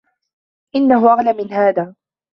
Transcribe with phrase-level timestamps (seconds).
[0.75, 1.95] إنه أغلى من هذا.